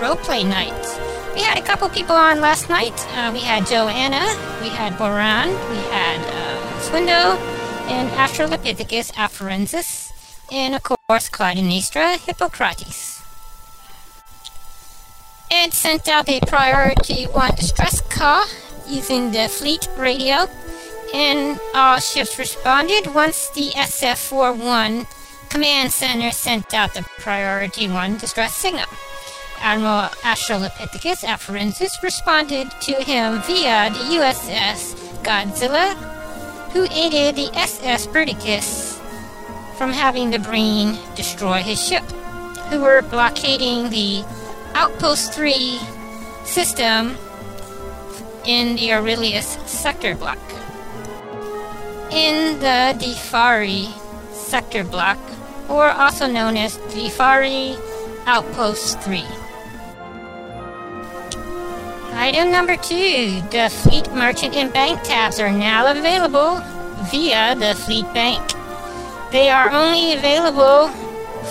roleplay 0.00 0.46
night. 0.46 0.72
We 1.34 1.42
had 1.42 1.58
a 1.58 1.62
couple 1.62 1.88
people 1.88 2.14
on 2.14 2.40
last 2.40 2.68
night. 2.68 2.94
Uh, 3.16 3.30
we 3.32 3.40
had 3.40 3.66
Joanna, 3.66 4.24
we 4.62 4.68
had 4.68 4.92
Boran, 4.94 5.48
we 5.70 5.76
had 5.90 6.20
uh, 6.20 6.80
Swindo, 6.80 7.36
and 7.90 8.08
Australopithecus 8.12 9.12
afarensis, 9.14 10.12
and 10.52 10.74
of 10.76 10.82
course 10.84 11.28
Clytemnestra 11.28 12.18
hippocrates. 12.24 13.22
Ed 15.50 15.72
sent 15.72 16.08
out 16.08 16.28
a 16.28 16.40
priority 16.40 17.24
one 17.24 17.54
distress 17.56 18.00
call 18.00 18.44
using 18.88 19.30
the 19.30 19.48
fleet 19.48 19.88
radio, 19.96 20.46
and 21.12 21.58
all 21.74 21.98
ships 21.98 22.38
responded 22.38 23.14
once 23.14 23.50
the 23.50 23.70
SF-41 23.70 25.06
command 25.48 25.92
center 25.92 26.30
sent 26.30 26.74
out 26.74 26.94
the 26.94 27.02
priority 27.18 27.88
one 27.88 28.16
distress 28.18 28.54
signal. 28.54 28.86
Admiral 29.60 30.10
Australopithecus 30.22 31.24
afarensis 31.24 32.02
responded 32.02 32.70
to 32.80 32.92
him 32.94 33.40
via 33.42 33.90
the 33.90 34.18
USS 34.18 34.94
Godzilla, 35.22 35.94
who 36.72 36.84
aided 36.90 37.36
the 37.36 37.50
SS 37.56 38.06
Bruticus 38.08 39.00
from 39.78 39.92
having 39.92 40.30
the 40.30 40.38
Breen 40.38 40.98
destroy 41.14 41.62
his 41.62 41.82
ship, 41.82 42.04
who 42.70 42.80
were 42.80 43.02
blockading 43.02 43.90
the 43.90 44.24
Outpost 44.74 45.32
3 45.32 45.78
system 46.44 47.16
in 48.46 48.76
the 48.76 48.92
Aurelius 48.92 49.58
sector 49.66 50.14
block. 50.14 50.38
In 52.10 52.58
the 52.60 52.94
Defari 52.98 53.92
sector 54.32 54.84
block, 54.84 55.18
or 55.68 55.90
also 55.90 56.26
known 56.26 56.56
as 56.56 56.78
Defari 56.92 57.78
Outpost 58.26 59.00
3. 59.00 59.24
Item 62.16 62.52
number 62.52 62.76
two, 62.76 63.42
the 63.50 63.68
Fleet 63.82 64.10
Merchant 64.12 64.54
and 64.54 64.72
Bank 64.72 65.02
tabs 65.02 65.40
are 65.40 65.50
now 65.50 65.90
available 65.90 66.62
via 67.10 67.56
the 67.56 67.74
Fleet 67.74 68.06
Bank. 68.14 68.40
They 69.32 69.50
are 69.50 69.70
only 69.70 70.12
available 70.12 70.88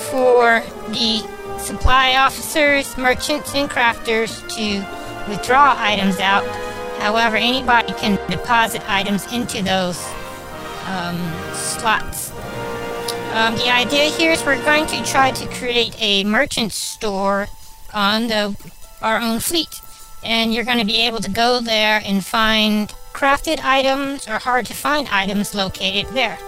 for 0.09 0.63
the 0.89 1.21
supply 1.59 2.15
officers, 2.15 2.97
merchants, 2.97 3.53
and 3.53 3.69
crafters 3.69 4.39
to 4.55 5.29
withdraw 5.29 5.75
items 5.77 6.19
out. 6.19 6.45
However, 7.03 7.35
anybody 7.35 7.91
can 7.95 8.15
deposit 8.31 8.81
items 8.89 9.29
into 9.33 9.61
those 9.61 10.01
um, 10.87 11.17
slots. 11.51 12.31
Um, 13.33 13.55
the 13.55 13.69
idea 13.69 14.05
here 14.05 14.31
is 14.31 14.41
we're 14.45 14.63
going 14.63 14.85
to 14.85 15.03
try 15.03 15.31
to 15.31 15.47
create 15.49 15.97
a 15.99 16.23
merchant 16.23 16.71
store 16.71 17.47
on 17.93 18.27
the 18.27 18.55
our 19.01 19.19
own 19.19 19.41
fleet, 19.41 19.81
and 20.23 20.53
you're 20.53 20.63
going 20.63 20.79
to 20.79 20.85
be 20.85 21.01
able 21.01 21.19
to 21.19 21.29
go 21.29 21.59
there 21.59 22.01
and 22.05 22.25
find 22.25 22.87
crafted 23.11 23.59
items 23.65 24.25
or 24.29 24.39
hard 24.39 24.65
to 24.67 24.73
find 24.73 25.09
items 25.09 25.53
located 25.53 26.07
there, 26.13 26.39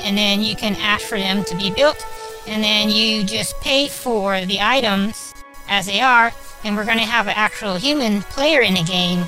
and 0.00 0.18
then 0.18 0.42
you 0.42 0.54
can 0.54 0.76
ask 0.82 1.06
for 1.06 1.16
them 1.16 1.42
to 1.44 1.56
be 1.56 1.70
built, 1.70 2.06
and 2.46 2.62
then 2.62 2.90
you 2.90 3.24
just 3.24 3.58
pay 3.62 3.88
for 3.88 4.44
the 4.44 4.60
items 4.60 5.32
as 5.66 5.86
they 5.86 6.02
are, 6.02 6.30
and 6.62 6.76
we're 6.76 6.84
going 6.84 6.98
to 6.98 7.04
have 7.04 7.26
an 7.26 7.34
actual 7.36 7.76
human 7.76 8.20
player 8.20 8.60
in 8.60 8.74
the 8.74 8.82
game 8.82 9.24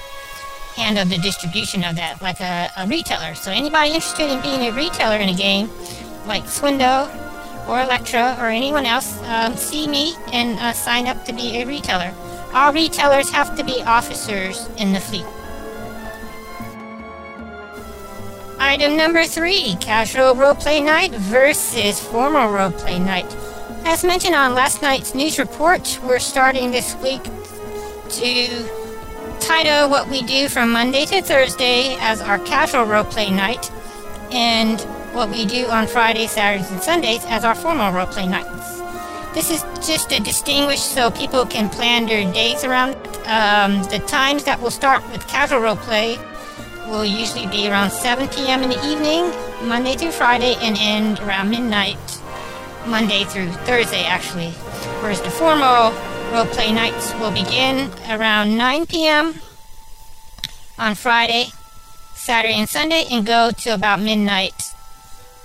handle 0.76 1.04
the 1.06 1.18
distribution 1.18 1.82
of 1.84 1.96
that, 1.96 2.20
like 2.20 2.40
a, 2.40 2.70
a 2.76 2.86
retailer. 2.86 3.34
So 3.34 3.50
anybody 3.50 3.88
interested 3.88 4.30
in 4.30 4.40
being 4.42 4.68
a 4.68 4.72
retailer 4.72 5.16
in 5.16 5.28
a 5.28 5.34
game, 5.34 5.68
like 6.26 6.44
Swindo 6.44 7.08
or 7.66 7.80
Electra 7.80 8.36
or 8.38 8.46
anyone 8.46 8.86
else, 8.86 9.20
um, 9.24 9.56
see 9.56 9.88
me 9.88 10.14
and 10.32 10.58
uh, 10.58 10.72
sign 10.72 11.06
up 11.06 11.24
to 11.24 11.32
be 11.32 11.56
a 11.58 11.66
retailer. 11.66 12.12
All 12.52 12.72
retailers 12.72 13.30
have 13.30 13.56
to 13.56 13.64
be 13.64 13.82
officers 13.82 14.68
in 14.76 14.92
the 14.92 15.00
fleet. 15.00 15.24
Item 18.58 18.96
number 18.96 19.24
three, 19.24 19.76
casual 19.80 20.34
roleplay 20.34 20.84
night 20.84 21.12
versus 21.12 22.00
formal 22.00 22.48
roleplay 22.48 22.98
night. 22.98 23.26
As 23.84 24.02
mentioned 24.02 24.34
on 24.34 24.54
last 24.54 24.82
night's 24.82 25.14
news 25.14 25.38
report, 25.38 26.00
we're 26.02 26.18
starting 26.18 26.70
this 26.70 26.96
week 26.96 27.22
to 28.08 28.85
title 29.46 29.88
what 29.88 30.08
we 30.08 30.22
do 30.22 30.48
from 30.48 30.72
Monday 30.72 31.06
to 31.06 31.22
Thursday 31.22 31.96
as 32.00 32.20
our 32.20 32.40
casual 32.40 32.84
roleplay 32.84 33.30
night, 33.30 33.70
and 34.32 34.80
what 35.14 35.30
we 35.30 35.46
do 35.46 35.66
on 35.66 35.86
Fridays, 35.86 36.32
Saturdays, 36.32 36.68
and 36.72 36.82
Sundays 36.82 37.24
as 37.26 37.44
our 37.44 37.54
formal 37.54 37.92
roleplay 37.92 38.28
nights. 38.28 38.80
This 39.34 39.52
is 39.52 39.62
just 39.86 40.10
to 40.10 40.20
distinguish 40.20 40.80
so 40.80 41.12
people 41.12 41.46
can 41.46 41.68
plan 41.68 42.06
their 42.06 42.24
days 42.32 42.64
around 42.64 42.96
um, 43.26 43.84
the 43.84 44.02
times 44.08 44.42
that 44.44 44.60
we'll 44.60 44.72
start 44.72 45.00
with 45.12 45.24
casual 45.28 45.60
roleplay 45.60 46.18
will 46.88 47.04
usually 47.04 47.46
be 47.46 47.68
around 47.68 47.92
7 47.92 48.26
p.m. 48.28 48.64
in 48.64 48.70
the 48.70 48.84
evening, 48.84 49.30
Monday 49.68 49.94
through 49.94 50.10
Friday, 50.10 50.56
and 50.60 50.76
end 50.80 51.20
around 51.20 51.50
midnight, 51.50 51.98
Monday 52.88 53.22
through 53.22 53.52
Thursday, 53.62 54.04
actually. 54.06 54.50
Whereas 55.00 55.22
the 55.22 55.30
formal 55.30 55.92
roleplay 56.32 56.74
nights 56.74 57.14
will 57.14 57.30
begin 57.30 57.90
around 58.10 58.56
9 58.56 58.86
p.m. 58.86 59.34
on 60.78 60.94
Friday, 60.94 61.46
Saturday, 62.14 62.54
and 62.54 62.68
Sunday, 62.68 63.04
and 63.10 63.26
go 63.26 63.50
to 63.50 63.70
about 63.70 64.00
midnight 64.00 64.72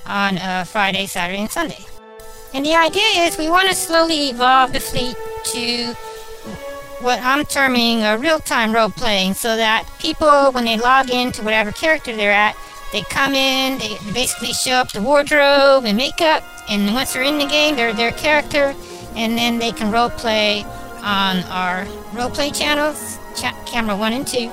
on 0.05 0.37
uh, 0.37 0.63
Friday, 0.63 1.05
Saturday, 1.05 1.39
and 1.39 1.49
Sunday. 1.49 1.85
And 2.53 2.65
the 2.65 2.75
idea 2.75 3.25
is 3.25 3.37
we 3.37 3.49
want 3.49 3.69
to 3.69 3.75
slowly 3.75 4.29
evolve 4.29 4.73
the 4.73 4.79
fleet 4.79 5.15
to 5.53 5.93
what 7.01 7.19
I'm 7.21 7.45
terming 7.45 8.03
a 8.03 8.17
real-time 8.17 8.73
role 8.73 8.89
playing 8.89 9.33
so 9.33 9.55
that 9.55 9.87
people, 9.99 10.51
when 10.51 10.65
they 10.65 10.77
log 10.77 11.09
into 11.09 11.43
whatever 11.43 11.71
character 11.71 12.15
they're 12.15 12.31
at, 12.31 12.55
they 12.91 13.01
come 13.03 13.33
in, 13.33 13.79
they 13.79 13.97
basically 14.13 14.53
show 14.53 14.73
up 14.73 14.91
the 14.91 15.01
wardrobe 15.01 15.85
and 15.85 15.95
makeup, 15.95 16.43
and 16.69 16.93
once 16.93 17.13
they're 17.13 17.23
in 17.23 17.37
the 17.37 17.45
game, 17.45 17.75
they're 17.75 17.93
their 17.93 18.11
character, 18.11 18.75
and 19.15 19.37
then 19.37 19.59
they 19.59 19.71
can 19.71 19.91
role 19.91 20.09
play 20.09 20.63
on 21.03 21.43
our 21.45 21.85
role 22.13 22.29
play 22.29 22.51
channels, 22.51 23.17
cha- 23.35 23.57
camera 23.65 23.95
one 23.95 24.13
and 24.13 24.27
two, 24.27 24.49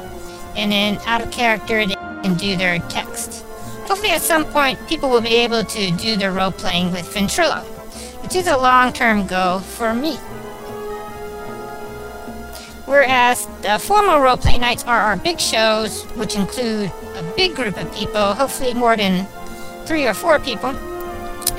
and 0.57 0.73
then 0.73 0.99
out 1.07 1.21
of 1.21 1.31
character, 1.31 1.87
they 1.87 1.95
can 1.95 2.35
do 2.35 2.57
their 2.57 2.79
text. 2.89 3.45
Hopefully, 3.87 4.11
at 4.11 4.23
some 4.23 4.45
point, 4.45 4.79
people 4.89 5.09
will 5.09 5.21
be 5.21 5.37
able 5.37 5.65
to 5.65 5.91
do 5.93 6.17
their 6.17 6.33
role 6.33 6.51
playing 6.51 6.93
with 6.93 7.07
Ventrilo, 7.13 7.63
which 8.23 8.37
is 8.37 8.47
a 8.47 8.57
long 8.57 8.93
term 8.93 9.27
goal 9.27 9.61
for 9.61 9.95
me. 9.95 10.17
Whereas 12.85 13.47
the 13.61 13.79
formal 13.79 14.21
role 14.21 14.39
play 14.39 14.57
nights 14.57 14.85
are 14.85 14.99
our 14.99 15.17
big 15.17 15.39
shows, 15.39 16.05
which 16.17 16.35
include 16.35 16.91
a 17.17 17.33
big 17.37 17.55
group 17.55 17.77
of 17.77 17.95
people, 17.95 18.33
hopefully 18.35 18.73
more 18.73 18.97
than 18.97 19.27
three 19.85 20.07
or 20.07 20.15
four 20.15 20.39
people. 20.39 20.73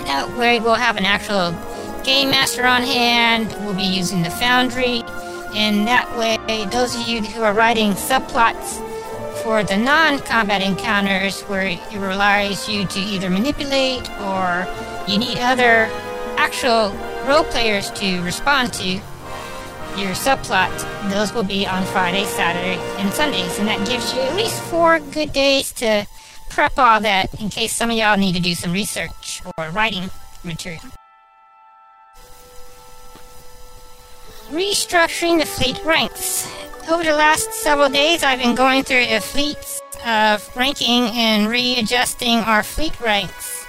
That 0.05 0.27
way 0.37 0.59
we'll 0.59 0.73
have 0.73 0.97
an 0.97 1.05
actual 1.05 1.51
game 2.09 2.31
master 2.31 2.65
on 2.65 2.81
hand, 2.81 3.55
we'll 3.63 3.75
be 3.75 3.83
using 3.83 4.23
the 4.23 4.31
Foundry, 4.31 5.03
and 5.53 5.85
that 5.85 6.09
way 6.17 6.65
those 6.71 6.95
of 6.99 7.07
you 7.07 7.21
who 7.21 7.43
are 7.43 7.53
writing 7.53 7.91
subplots 7.91 8.81
for 9.43 9.63
the 9.63 9.77
non-combat 9.77 10.59
encounters 10.59 11.41
where 11.41 11.67
it 11.67 11.79
relies 11.93 12.67
you 12.67 12.83
to 12.87 12.99
either 12.99 13.29
manipulate 13.29 14.09
or 14.21 14.67
you 15.07 15.19
need 15.19 15.37
other 15.37 15.87
actual 16.37 16.89
role 17.27 17.43
players 17.43 17.91
to 17.91 18.23
respond 18.23 18.73
to 18.73 18.87
your 19.95 20.15
subplot, 20.17 20.73
those 21.11 21.31
will 21.31 21.43
be 21.43 21.67
on 21.67 21.85
Friday, 21.85 22.25
Saturday, 22.25 22.81
and 22.97 23.13
Sundays, 23.13 23.59
and 23.59 23.67
that 23.67 23.87
gives 23.87 24.15
you 24.15 24.21
at 24.21 24.35
least 24.35 24.59
four 24.63 24.97
good 24.99 25.31
days 25.31 25.71
to 25.73 26.07
prep 26.49 26.75
all 26.79 26.99
that 27.01 27.39
in 27.39 27.49
case 27.49 27.71
some 27.71 27.91
of 27.91 27.97
y'all 27.97 28.17
need 28.17 28.33
to 28.33 28.41
do 28.41 28.55
some 28.55 28.73
research 28.73 29.43
or 29.59 29.69
writing 29.69 30.09
material. 30.43 30.81
Restructuring 34.51 35.39
the 35.39 35.45
fleet 35.45 35.79
ranks. 35.85 36.51
Over 36.89 37.03
the 37.03 37.13
last 37.13 37.53
several 37.53 37.87
days, 37.87 38.23
I've 38.23 38.39
been 38.39 38.55
going 38.55 38.83
through 38.83 39.05
the 39.05 39.21
fleets 39.21 39.79
of 40.03 40.49
ranking 40.55 41.03
and 41.13 41.47
readjusting 41.47 42.39
our 42.39 42.63
fleet 42.63 42.99
ranks. 42.99 43.65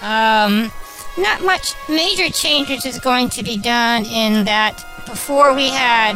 Um, 0.00 0.72
not 1.18 1.42
much 1.42 1.74
major 1.88 2.30
changes 2.30 2.86
is 2.86 2.98
going 2.98 3.28
to 3.30 3.42
be 3.42 3.58
done 3.58 4.06
in 4.06 4.44
that 4.46 4.82
before 5.06 5.54
we 5.54 5.68
had 5.68 6.14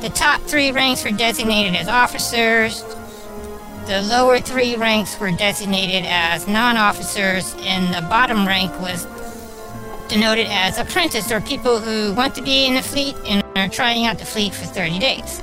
the 0.00 0.08
top 0.08 0.40
three 0.42 0.72
ranks 0.72 1.04
were 1.04 1.10
designated 1.10 1.74
as 1.76 1.86
officers, 1.86 2.82
the 3.86 4.00
lower 4.02 4.40
three 4.40 4.76
ranks 4.76 5.20
were 5.20 5.32
designated 5.32 6.06
as 6.06 6.48
non-officers, 6.48 7.54
and 7.58 7.92
the 7.92 8.08
bottom 8.08 8.46
rank 8.46 8.72
was 8.80 9.06
denoted 10.10 10.48
as 10.50 10.76
apprentice 10.76 11.30
or 11.30 11.40
people 11.40 11.78
who 11.78 12.12
want 12.14 12.34
to 12.34 12.42
be 12.42 12.66
in 12.66 12.74
the 12.74 12.82
fleet 12.82 13.14
and 13.26 13.44
are 13.56 13.68
trying 13.68 14.06
out 14.06 14.18
the 14.18 14.24
fleet 14.24 14.52
for 14.52 14.66
30 14.66 14.98
days. 14.98 15.40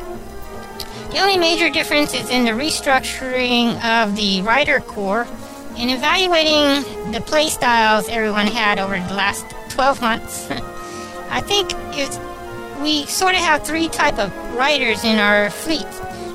The 1.11 1.19
only 1.19 1.37
major 1.37 1.69
difference 1.69 2.13
is 2.13 2.29
in 2.29 2.43
the 2.43 2.51
restructuring 2.51 3.81
of 3.83 4.15
the 4.17 4.41
Rider 4.41 4.81
Corps 4.81 5.25
in 5.77 5.89
evaluating 5.89 7.11
the 7.13 7.21
play 7.21 7.47
styles 7.47 8.09
everyone 8.09 8.47
had 8.47 8.77
over 8.77 8.95
the 8.95 9.13
last 9.13 9.45
12 9.69 10.01
months. 10.01 10.51
I 11.29 11.39
think 11.39 11.71
it's, 11.97 12.19
we 12.81 13.05
sort 13.05 13.35
of 13.35 13.39
have 13.39 13.63
three 13.63 13.87
type 13.87 14.19
of 14.19 14.35
riders 14.55 15.05
in 15.05 15.17
our 15.17 15.49
fleet. 15.49 15.87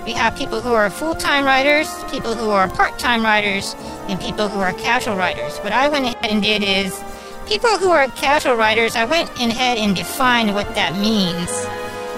We 0.06 0.12
have 0.12 0.36
people 0.36 0.62
who 0.62 0.72
are 0.72 0.88
full-time 0.88 1.44
riders, 1.44 1.88
people 2.10 2.34
who 2.34 2.50
are 2.50 2.66
part-time 2.68 3.22
riders, 3.22 3.76
and 4.08 4.18
people 4.18 4.48
who 4.48 4.60
are 4.60 4.72
casual 4.72 5.16
riders. 5.16 5.58
What 5.58 5.72
I 5.72 5.88
went 5.88 6.06
ahead 6.06 6.30
and 6.30 6.42
did 6.42 6.62
is, 6.62 6.98
people 7.52 7.76
who 7.76 7.90
are 7.90 8.08
casual 8.08 8.54
riders, 8.54 8.96
I 8.96 9.04
went 9.04 9.28
ahead 9.38 9.76
and 9.76 9.94
defined 9.94 10.54
what 10.54 10.74
that 10.74 10.96
means. 10.96 11.50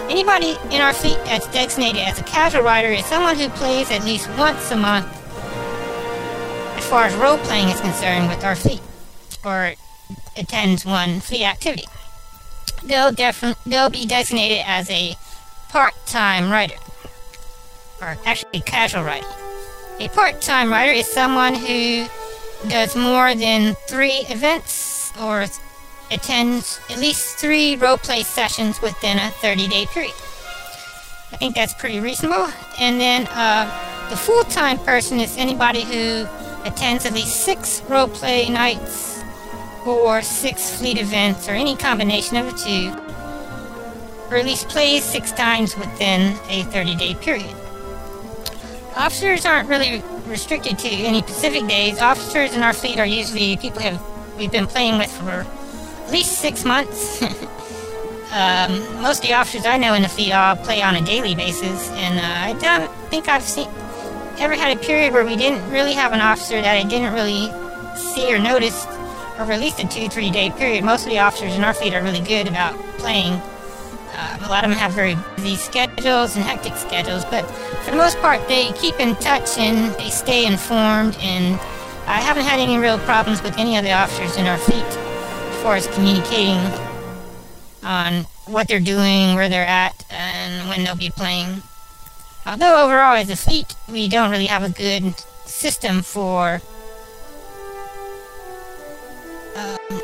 Anybody 0.08 0.54
in 0.72 0.80
our 0.80 0.92
fleet 0.92 1.18
that's 1.24 1.48
designated 1.48 2.02
as 2.02 2.20
a 2.20 2.22
casual 2.22 2.62
rider 2.62 2.90
is 2.90 3.04
someone 3.06 3.36
who 3.36 3.48
plays 3.48 3.90
at 3.90 4.04
least 4.04 4.28
once 4.38 4.70
a 4.70 4.76
month 4.76 5.06
as 6.78 6.86
far 6.86 7.06
as 7.06 7.14
role 7.16 7.38
playing 7.38 7.68
is 7.68 7.80
concerned 7.80 8.28
with 8.28 8.44
our 8.44 8.54
fleet, 8.54 8.80
or 9.44 9.74
attends 10.36 10.86
one 10.86 11.18
fleet 11.18 11.44
activity. 11.44 11.86
They'll, 12.84 13.10
defi- 13.10 13.56
they'll 13.66 13.90
be 13.90 14.06
designated 14.06 14.62
as 14.64 14.88
a 14.88 15.16
part-time 15.70 16.48
rider 16.48 16.76
or 18.00 18.16
actually 18.24 18.60
casual 18.60 19.02
rider. 19.02 19.26
A 19.98 20.06
part-time 20.10 20.70
rider 20.70 20.92
is 20.92 21.08
someone 21.08 21.56
who 21.56 22.06
does 22.68 22.94
more 22.94 23.34
than 23.34 23.74
three 23.88 24.24
events 24.28 24.93
or 25.20 25.46
attends 26.10 26.80
at 26.90 26.98
least 26.98 27.38
three 27.38 27.76
roleplay 27.76 28.24
sessions 28.24 28.80
within 28.80 29.18
a 29.18 29.30
30-day 29.42 29.86
period. 29.86 30.14
I 31.32 31.36
think 31.36 31.54
that's 31.54 31.74
pretty 31.74 32.00
reasonable. 32.00 32.48
And 32.78 33.00
then 33.00 33.26
uh, 33.30 33.66
the 34.10 34.16
full-time 34.16 34.78
person 34.78 35.18
is 35.20 35.36
anybody 35.36 35.82
who 35.82 36.26
attends 36.64 37.06
at 37.06 37.12
least 37.12 37.44
six 37.44 37.80
roleplay 37.82 38.50
nights 38.50 39.22
or 39.86 40.22
six 40.22 40.78
fleet 40.78 40.98
events 40.98 41.48
or 41.48 41.52
any 41.52 41.76
combination 41.76 42.36
of 42.36 42.46
the 42.46 42.52
two, 42.52 42.92
or 44.30 44.38
at 44.38 44.44
least 44.44 44.68
plays 44.68 45.04
six 45.04 45.32
times 45.32 45.76
within 45.76 46.32
a 46.48 46.62
30-day 46.64 47.14
period. 47.16 47.54
Officers 48.96 49.44
aren't 49.44 49.68
really 49.68 50.02
restricted 50.26 50.78
to 50.78 50.88
any 50.88 51.20
Pacific 51.20 51.66
days. 51.66 52.00
Officers 52.00 52.54
in 52.54 52.62
our 52.62 52.72
fleet 52.72 52.98
are 52.98 53.06
usually 53.06 53.56
people 53.56 53.80
have 53.82 54.00
we've 54.36 54.52
been 54.52 54.66
playing 54.66 54.98
with 54.98 55.10
for 55.10 55.46
at 55.46 56.10
least 56.10 56.38
six 56.38 56.64
months. 56.64 57.22
um, 58.32 59.02
most 59.02 59.22
of 59.22 59.28
the 59.28 59.34
officers 59.34 59.66
I 59.66 59.78
know 59.78 59.94
in 59.94 60.02
the 60.02 60.08
fleet 60.08 60.32
all 60.32 60.56
play 60.56 60.82
on 60.82 60.96
a 60.96 61.02
daily 61.02 61.34
basis, 61.34 61.90
and 61.90 62.18
uh, 62.18 62.22
I 62.22 62.58
don't 62.60 62.92
think 63.10 63.28
I've 63.28 63.42
seen 63.42 63.68
ever 64.38 64.54
had 64.54 64.76
a 64.76 64.80
period 64.80 65.12
where 65.12 65.24
we 65.24 65.36
didn't 65.36 65.70
really 65.70 65.92
have 65.92 66.12
an 66.12 66.20
officer 66.20 66.60
that 66.60 66.76
I 66.76 66.82
didn't 66.82 67.14
really 67.14 67.52
see 67.96 68.34
or 68.34 68.38
notice 68.38 68.84
over 69.38 69.52
at 69.52 69.60
least 69.60 69.78
a 69.78 69.86
two, 69.86 70.08
three 70.08 70.30
day 70.30 70.50
period. 70.50 70.84
Most 70.84 71.04
of 71.04 71.10
the 71.10 71.20
officers 71.20 71.54
in 71.54 71.62
our 71.62 71.72
fleet 71.72 71.94
are 71.94 72.02
really 72.02 72.20
good 72.20 72.48
about 72.48 72.74
playing 72.98 73.40
uh, 74.16 74.38
a 74.42 74.48
lot 74.48 74.64
of 74.64 74.70
them 74.70 74.78
have 74.78 74.92
very 74.92 75.16
busy 75.36 75.56
schedules 75.56 76.36
and 76.36 76.44
hectic 76.44 76.76
schedules, 76.76 77.24
but 77.26 77.42
for 77.82 77.90
the 77.90 77.96
most 77.96 78.18
part, 78.18 78.46
they 78.48 78.70
keep 78.72 78.98
in 79.00 79.14
touch 79.16 79.58
and 79.58 79.92
they 79.94 80.10
stay 80.10 80.46
informed. 80.46 81.16
And 81.20 81.58
I 82.06 82.20
haven't 82.20 82.44
had 82.44 82.60
any 82.60 82.78
real 82.78 82.98
problems 82.98 83.42
with 83.42 83.58
any 83.58 83.76
of 83.76 83.84
the 83.84 83.92
officers 83.92 84.36
in 84.36 84.46
our 84.46 84.58
fleet 84.58 84.84
as 84.84 85.62
far 85.62 85.76
as 85.76 85.86
communicating 85.88 86.60
on 87.82 88.26
what 88.46 88.68
they're 88.68 88.80
doing, 88.80 89.34
where 89.34 89.48
they're 89.48 89.66
at, 89.66 90.04
and 90.10 90.68
when 90.68 90.84
they'll 90.84 90.96
be 90.96 91.10
playing. 91.10 91.62
Although 92.46 92.84
overall, 92.84 93.16
as 93.16 93.30
a 93.30 93.36
fleet, 93.36 93.74
we 93.90 94.08
don't 94.08 94.30
really 94.30 94.46
have 94.46 94.62
a 94.62 94.68
good 94.68 95.18
system 95.46 96.02
for 96.02 96.60
um, 99.56 100.00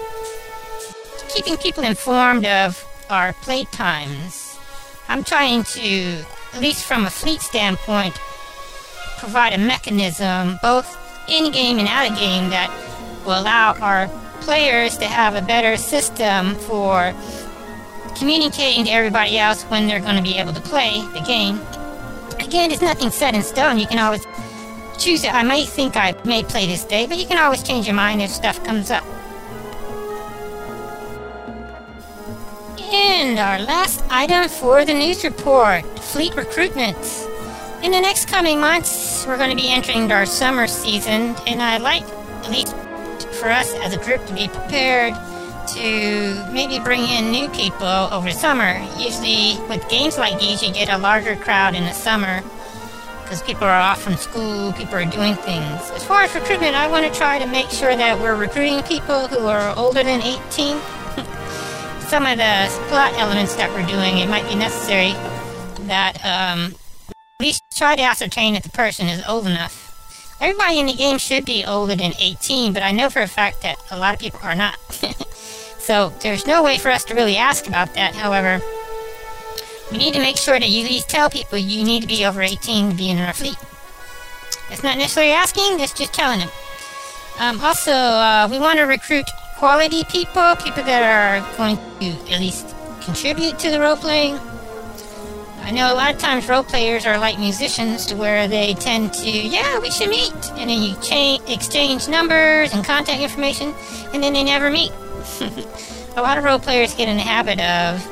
keeping 1.28 1.56
people 1.58 1.84
informed 1.84 2.46
of 2.46 2.82
our 3.10 3.34
playtimes. 3.34 4.58
I'm 5.08 5.24
trying 5.24 5.64
to, 5.64 6.24
at 6.54 6.60
least 6.60 6.86
from 6.86 7.04
a 7.04 7.10
fleet 7.10 7.40
standpoint, 7.40 8.14
provide 9.18 9.52
a 9.52 9.58
mechanism, 9.58 10.58
both 10.62 10.96
in-game 11.30 11.78
and 11.78 11.88
out-of-game, 11.88 12.50
that 12.50 12.70
will 13.24 13.40
allow 13.40 13.74
our 13.80 14.08
players 14.40 14.96
to 14.98 15.06
have 15.06 15.34
a 15.34 15.42
better 15.42 15.76
system 15.76 16.54
for 16.56 17.14
communicating 18.16 18.84
to 18.84 18.90
everybody 18.90 19.38
else 19.38 19.62
when 19.64 19.86
they're 19.86 20.00
going 20.00 20.16
to 20.16 20.22
be 20.22 20.36
able 20.36 20.52
to 20.52 20.60
play 20.60 21.00
the 21.12 21.20
game. 21.26 21.60
Again, 22.38 22.68
there's 22.68 22.82
nothing 22.82 23.10
set 23.10 23.34
in 23.34 23.42
stone. 23.42 23.78
You 23.78 23.86
can 23.86 23.98
always 23.98 24.26
choose 24.98 25.24
it. 25.24 25.32
I 25.32 25.42
may 25.42 25.64
think 25.64 25.96
I 25.96 26.14
may 26.24 26.42
play 26.42 26.66
this 26.66 26.84
day, 26.84 27.06
but 27.06 27.18
you 27.18 27.26
can 27.26 27.38
always 27.38 27.62
change 27.62 27.86
your 27.86 27.94
mind 27.94 28.20
if 28.20 28.30
stuff 28.30 28.62
comes 28.64 28.90
up. 28.90 29.04
And 32.92 33.38
our 33.38 33.60
last 33.60 34.02
item 34.10 34.48
for 34.48 34.84
the 34.84 34.92
news 34.92 35.22
report 35.22 35.84
fleet 36.00 36.34
recruitment. 36.34 36.96
In 37.82 37.92
the 37.92 38.00
next 38.00 38.28
coming 38.28 38.60
months, 38.60 39.24
we're 39.26 39.38
going 39.38 39.48
to 39.48 39.56
be 39.56 39.70
entering 39.70 40.12
our 40.12 40.26
summer 40.26 40.66
season, 40.66 41.34
and 41.46 41.62
I'd 41.62 41.80
like, 41.80 42.02
at 42.44 42.50
least 42.50 42.76
for 43.40 43.48
us 43.48 43.72
as 43.76 43.94
a 43.94 43.98
group, 44.04 44.24
to 44.26 44.34
be 44.34 44.48
prepared 44.48 45.14
to 45.68 46.46
maybe 46.52 46.78
bring 46.78 47.00
in 47.00 47.30
new 47.30 47.48
people 47.48 47.86
over 47.86 48.30
summer. 48.32 48.76
Usually, 48.98 49.58
with 49.66 49.88
games 49.88 50.18
like 50.18 50.38
these, 50.38 50.62
you 50.62 50.74
get 50.74 50.90
a 50.90 50.98
larger 50.98 51.36
crowd 51.36 51.74
in 51.74 51.84
the 51.84 51.92
summer 51.92 52.42
because 53.22 53.40
people 53.42 53.64
are 53.64 53.80
off 53.80 54.02
from 54.02 54.16
school, 54.16 54.74
people 54.74 54.96
are 54.96 55.06
doing 55.06 55.34
things. 55.36 55.90
As 55.92 56.04
far 56.04 56.22
as 56.22 56.34
recruitment, 56.34 56.76
I 56.76 56.86
want 56.86 57.10
to 57.10 57.18
try 57.18 57.38
to 57.38 57.46
make 57.46 57.70
sure 57.70 57.96
that 57.96 58.18
we're 58.18 58.36
recruiting 58.36 58.82
people 58.82 59.26
who 59.26 59.46
are 59.46 59.74
older 59.78 60.04
than 60.04 60.20
18 60.20 60.42
some 62.10 62.26
of 62.26 62.36
the 62.36 62.68
plot 62.88 63.14
elements 63.14 63.54
that 63.54 63.70
we're 63.70 63.86
doing, 63.86 64.18
it 64.18 64.28
might 64.28 64.46
be 64.48 64.54
necessary 64.54 65.12
that 65.86 66.20
um, 66.26 66.74
least 67.40 67.64
try 67.74 67.96
to 67.96 68.02
ascertain 68.02 68.54
if 68.54 68.62
the 68.62 68.70
person 68.70 69.08
is 69.08 69.24
old 69.26 69.46
enough. 69.46 70.36
Everybody 70.40 70.78
in 70.78 70.86
the 70.86 70.94
game 70.94 71.18
should 71.18 71.44
be 71.44 71.64
older 71.64 71.94
than 71.94 72.12
18, 72.18 72.72
but 72.72 72.82
I 72.82 72.92
know 72.92 73.10
for 73.10 73.20
a 73.20 73.28
fact 73.28 73.62
that 73.62 73.76
a 73.90 73.98
lot 73.98 74.14
of 74.14 74.20
people 74.20 74.40
are 74.42 74.54
not. 74.54 74.78
so 75.78 76.10
there's 76.20 76.46
no 76.46 76.62
way 76.62 76.78
for 76.78 76.90
us 76.90 77.04
to 77.04 77.14
really 77.14 77.36
ask 77.36 77.66
about 77.66 77.94
that. 77.94 78.14
However, 78.14 78.62
we 79.90 79.98
need 79.98 80.14
to 80.14 80.20
make 80.20 80.36
sure 80.36 80.58
that 80.58 80.68
you 80.68 80.84
at 80.84 80.90
least 80.90 81.10
tell 81.10 81.28
people 81.28 81.58
you 81.58 81.84
need 81.84 82.00
to 82.00 82.06
be 82.06 82.24
over 82.24 82.40
18 82.40 82.90
to 82.90 82.96
be 82.96 83.10
in 83.10 83.18
our 83.18 83.32
fleet. 83.32 83.56
It's 84.70 84.82
not 84.82 84.96
necessarily 84.96 85.32
asking, 85.32 85.80
it's 85.80 85.92
just 85.92 86.14
telling 86.14 86.38
them. 86.38 86.48
Um, 87.38 87.60
also, 87.60 87.92
uh, 87.92 88.48
we 88.50 88.58
want 88.58 88.78
to 88.78 88.84
recruit 88.84 89.26
quality 89.58 90.04
people, 90.04 90.56
people 90.56 90.84
that 90.84 91.02
are 91.02 91.56
going 91.56 91.76
to 91.76 92.32
at 92.32 92.40
least 92.40 92.74
contribute 93.02 93.58
to 93.58 93.70
the 93.70 93.80
role 93.80 93.96
playing. 93.96 94.38
I 95.62 95.72
know 95.72 95.92
a 95.92 95.94
lot 95.94 96.12
of 96.14 96.20
times 96.20 96.48
role 96.48 96.64
players 96.64 97.06
are 97.06 97.18
like 97.18 97.38
musicians 97.38 98.06
to 98.06 98.16
where 98.16 98.48
they 98.48 98.74
tend 98.74 99.12
to, 99.14 99.30
yeah, 99.30 99.78
we 99.78 99.90
should 99.90 100.08
meet. 100.08 100.32
And 100.56 100.68
then 100.70 100.82
you 100.82 100.94
cha- 100.96 101.38
exchange 101.46 102.08
numbers 102.08 102.72
and 102.72 102.84
contact 102.84 103.20
information, 103.20 103.74
and 104.12 104.22
then 104.22 104.32
they 104.32 104.42
never 104.42 104.70
meet. 104.70 104.90
a 106.16 106.22
lot 106.22 106.38
of 106.38 106.44
role 106.44 106.58
players 106.58 106.94
get 106.94 107.08
in 107.08 107.16
the 107.16 107.22
habit 107.22 107.60
of 107.60 108.04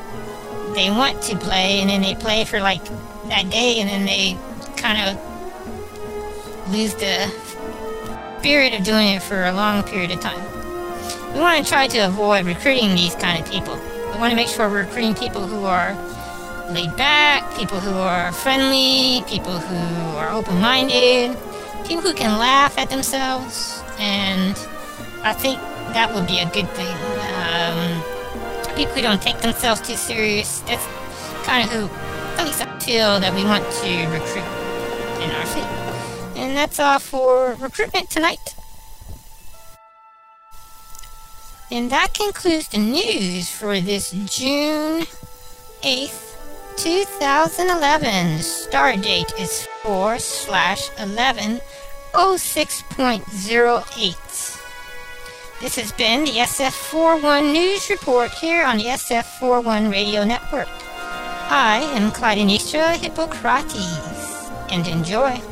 they 0.74 0.90
want 0.90 1.20
to 1.22 1.36
play, 1.36 1.80
and 1.80 1.90
then 1.90 2.02
they 2.02 2.14
play 2.14 2.44
for 2.44 2.60
like 2.60 2.84
that 3.28 3.50
day, 3.50 3.80
and 3.80 3.88
then 3.88 4.04
they 4.04 4.36
kind 4.76 5.08
of 5.08 6.72
lose 6.72 6.94
the 6.94 7.26
spirit 8.38 8.72
of 8.78 8.84
doing 8.84 9.08
it 9.08 9.22
for 9.22 9.44
a 9.44 9.52
long 9.52 9.82
period 9.82 10.10
of 10.10 10.20
time. 10.20 10.40
We 11.34 11.40
want 11.40 11.64
to 11.64 11.68
try 11.68 11.86
to 11.88 11.98
avoid 11.98 12.46
recruiting 12.46 12.94
these 12.94 13.14
kind 13.16 13.42
of 13.42 13.50
people. 13.50 13.74
We 14.12 14.18
want 14.18 14.30
to 14.30 14.36
make 14.36 14.48
sure 14.48 14.68
we're 14.68 14.84
recruiting 14.84 15.14
people 15.14 15.46
who 15.46 15.64
are 15.64 15.92
laid 16.70 16.94
back, 16.96 17.56
people 17.56 17.80
who 17.80 17.94
are 17.96 18.32
friendly, 18.32 19.22
people 19.26 19.58
who 19.58 20.16
are 20.16 20.30
open 20.30 20.60
minded, 20.60 21.36
people 21.86 22.02
who 22.02 22.14
can 22.14 22.38
laugh 22.38 22.76
at 22.78 22.90
themselves, 22.90 23.82
and 23.98 24.56
I 25.22 25.32
think 25.32 25.58
that 25.92 26.14
would 26.14 26.26
be 26.26 26.38
a 26.38 26.46
good 26.46 26.68
thing. 26.70 26.96
Um, 27.48 28.02
people 28.76 28.94
who 28.94 29.02
don't 29.02 29.20
take 29.20 29.38
themselves 29.38 29.80
too 29.80 29.96
serious. 29.96 30.60
That's 30.60 30.86
kind 31.44 31.64
of 31.64 31.70
who, 31.70 31.88
at 32.38 32.46
least 32.46 32.64
I 32.64 32.78
feel 32.78 33.18
that 33.18 33.34
we 33.34 33.44
want 33.44 33.64
to 33.64 34.06
recruit 34.06 34.46
in 35.22 35.30
our 35.30 35.46
city. 35.46 35.66
And 36.38 36.56
that's 36.56 36.78
all 36.78 36.98
for 37.00 37.54
recruitment 37.54 38.10
tonight. 38.10 38.54
And 41.70 41.90
that 41.90 42.14
concludes 42.14 42.68
the 42.68 42.78
news 42.78 43.50
for 43.50 43.80
this 43.80 44.12
June 44.12 45.02
8th, 45.82 46.27
2011. 46.78 48.38
Star 48.38 48.96
date 48.96 49.32
is 49.36 49.66
4 49.82 50.20
slash 50.20 50.90
11 51.00 51.60
06.08. 52.14 54.58
This 55.60 55.74
has 55.74 55.90
been 55.92 56.24
the 56.24 56.38
SF41 56.38 57.52
News 57.52 57.90
Report 57.90 58.30
here 58.30 58.64
on 58.64 58.78
the 58.78 58.84
SF41 58.84 59.90
Radio 59.90 60.22
Network. 60.22 60.68
I 61.50 61.78
am 61.94 62.12
Clytemnestra 62.12 62.96
Hippocrates, 62.96 64.48
and 64.70 64.86
enjoy. 64.86 65.42